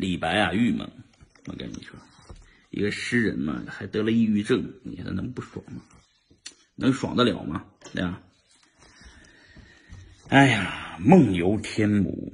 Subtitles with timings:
[0.00, 0.90] 李白啊，郁闷。
[1.46, 1.94] 我跟你说，
[2.70, 5.82] 一个诗人嘛，还得了抑郁症，你说他能不爽吗？
[6.74, 7.66] 能爽得了吗？
[7.92, 8.22] 对吧？
[10.28, 12.32] 哎呀，梦游天姥，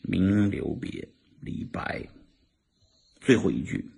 [0.00, 1.06] 名留别。
[1.40, 2.08] 李白，
[3.20, 3.90] 最后一句：“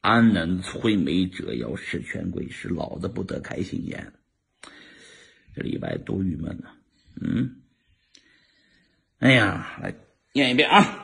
[0.00, 4.12] 安能摧眉折腰事权贵，使老子不得开心颜。”
[5.56, 6.70] 这李白多郁闷呐！
[7.20, 7.56] 嗯，
[9.18, 9.92] 哎呀，来
[10.32, 10.99] 念一遍啊。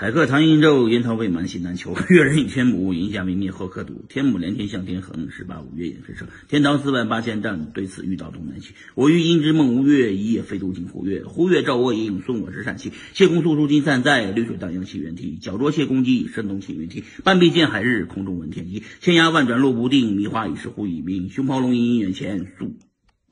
[0.00, 1.92] 海客唐寅宙，烟涛未满西南秋。
[2.08, 4.04] 越人语天姥，云霞明灭何可睹。
[4.08, 6.28] 天姥连天向天横，十八五岳掩赤城。
[6.46, 8.74] 天堂四万八千丈，对此欲倒东南西。
[8.94, 11.24] 我欲因之梦吴越，一夜飞渡尽胡越。
[11.24, 12.92] 胡越照我影，送我至善溪。
[13.12, 15.36] 谢公宿处今散在，绿水荡漾起猿啼。
[15.40, 17.02] 脚着谢公屐，声动青云梯。
[17.24, 18.84] 半壁见海日，空中闻天鸡。
[19.00, 21.28] 千崖万转落不定，迷花已是忽已明。
[21.28, 22.76] 熊咆龙吟眼前，宿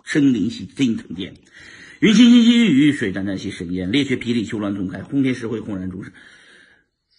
[0.02, 1.34] 深林兮惊腾电。
[2.00, 3.92] 云清清兮欲雨，水湛湛兮生烟。
[3.92, 6.02] 烈血霹雳，丘峦纵开，轰天石灰轰然中。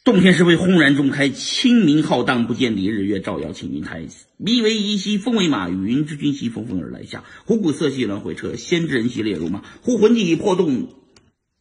[0.07, 4.07] 洞天石灰轰然中开，清明浩荡不见底，日月照耀青云台。
[4.37, 7.25] 迷为夷兮风为马，云之君兮风风而来下。
[7.43, 9.65] 虎鼓瑟兮鸾回车，先知人兮列如马。
[9.81, 10.93] 呼魂悸魄动，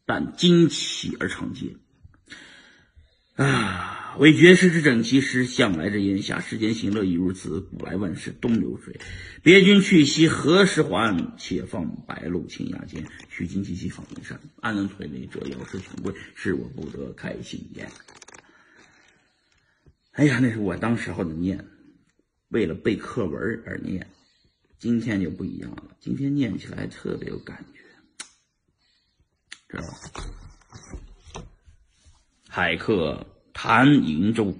[0.05, 1.75] 但惊起而长嗟。
[3.35, 4.15] 啊！
[4.17, 6.39] 为绝世之整齐师，向来之炎夏。
[6.39, 8.97] 世间行乐亦如此，古来万事东流水。
[9.43, 11.35] 别君去兮何时还？
[11.37, 13.03] 且放白鹿青崖间。
[13.29, 16.13] 须惊戚兮访云山，安能摧眉折腰事权贵？
[16.33, 17.85] 使我不得开心颜。
[20.17, 21.63] 哎呀，那是我当时候的念，
[22.47, 24.07] 为了背课文而念。
[24.79, 27.81] 今天就不一样了，今天念起来特别有感觉，
[29.69, 31.43] 知道吧？
[32.49, 34.57] 海客谈瀛洲，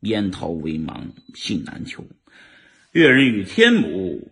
[0.00, 2.02] 烟涛微茫信难求。
[2.92, 4.28] 越人语天姥，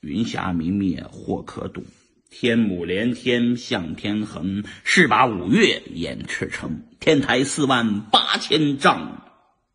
[0.00, 1.84] 云霞明灭或可睹。
[2.30, 6.84] 天姥连天向天横，势拔五岳掩赤城。
[7.00, 9.26] 天台四万八千丈。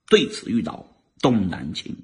[0.08, 1.96] 对此欲倒东南倾，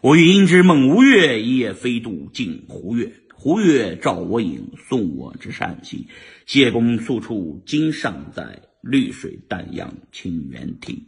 [0.00, 3.12] 我欲因之梦吴越，一夜飞渡尽胡越。
[3.40, 6.08] 胡越照我影，送我至善溪。
[6.44, 11.06] 谢公宿处今尚在，绿水淡漾清猿啼。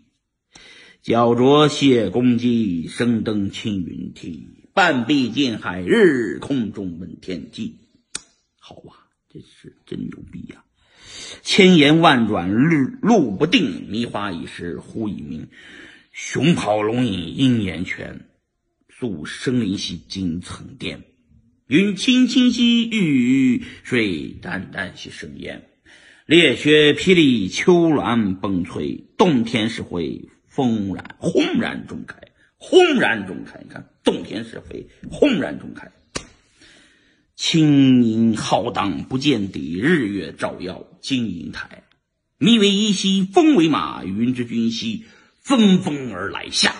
[1.03, 4.47] 脚着谢公屐，声登青云梯。
[4.73, 7.79] 半壁见海日，空中闻天鸡。
[8.61, 10.63] 好啊，这是真牛逼呀！
[11.43, 15.49] 千言万转路路不定，迷花已时忽已明。
[16.13, 18.27] 熊咆龙吟鹰眼泉，
[18.89, 21.05] 宿深林兮惊层巅。
[21.69, 25.69] 云青青兮欲雨，水澹澹兮生烟。
[26.27, 29.05] 烈雪霹雳，秋峦崩摧。
[29.17, 32.17] 洞天石灰，轰然轰然中开，
[32.57, 33.61] 轰然中开。
[33.63, 35.93] 你看，洞天石灰，轰然中开。
[37.37, 41.85] 青云浩荡不见底，日月照耀金银台。
[42.37, 45.05] 迷为衣兮风为马，云之君兮。
[45.43, 46.75] 纷纷而来下，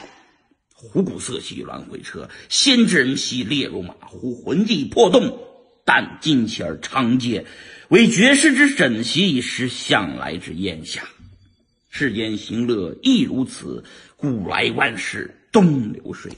[0.75, 3.95] 虎鼓瑟兮鸾回车，先知人兮列如马。
[4.01, 5.39] 呼魂悸魄动，
[5.85, 7.45] 但惊起而长嗟。
[7.89, 11.03] 为绝世之枕席，识向来之烟霞。
[11.89, 13.85] 世间行乐亦如此，
[14.17, 16.33] 古来万事东流水。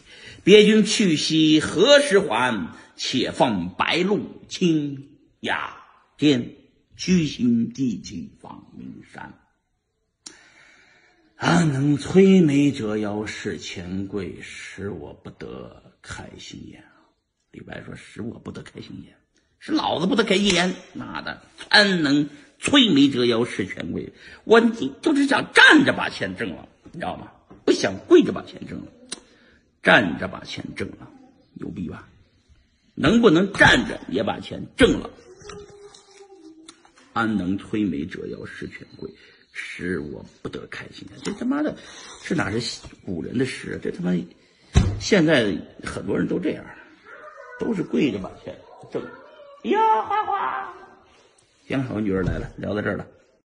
[0.44, 2.74] 别君去兮何时还？
[2.94, 5.08] 且放白鹿青
[5.40, 5.76] 崖
[6.16, 6.54] 间，
[6.96, 9.34] 居心寂寂访名山。
[11.42, 17.10] 安能摧眉折腰事权贵，使我不得开心颜啊！
[17.50, 19.12] 李白说：“使我不得开心颜，
[19.58, 20.72] 是老子不得开心颜。
[20.94, 24.12] 妈的，安能摧眉折腰事权贵？
[24.44, 27.32] 我就是想站着把钱挣了，你知道吗？
[27.64, 28.92] 不想跪着把钱挣了，
[29.82, 31.10] 站着把钱挣了，
[31.54, 32.08] 牛逼吧？
[32.94, 35.10] 能不能站着也把钱挣了？
[37.12, 39.10] 安能摧眉折腰事权贵？”
[39.52, 41.76] 使我不得开心这他妈的
[42.24, 43.78] 这哪是古人的诗？
[43.82, 44.12] 这他妈
[44.98, 45.54] 现在
[45.84, 46.64] 很多人都这样，
[47.60, 48.56] 都是跪着把钱
[48.90, 49.02] 挣。
[49.70, 50.74] 呀，花花，
[51.68, 53.06] 行，我女儿来了，聊到这儿了。